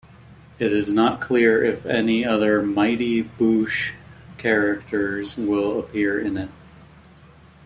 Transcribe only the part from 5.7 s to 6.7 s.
appear in it.